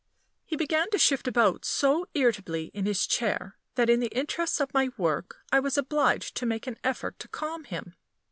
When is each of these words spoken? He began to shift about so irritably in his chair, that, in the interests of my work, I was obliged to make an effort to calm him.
He 0.45 0.55
began 0.55 0.89
to 0.89 0.97
shift 0.97 1.27
about 1.27 1.63
so 1.63 2.07
irritably 2.15 2.71
in 2.73 2.87
his 2.87 3.05
chair, 3.05 3.59
that, 3.75 3.87
in 3.87 3.99
the 3.99 4.07
interests 4.07 4.59
of 4.59 4.73
my 4.73 4.89
work, 4.97 5.43
I 5.51 5.59
was 5.59 5.77
obliged 5.77 6.33
to 6.37 6.47
make 6.47 6.65
an 6.65 6.79
effort 6.83 7.19
to 7.19 7.27
calm 7.27 7.65
him. 7.65 7.93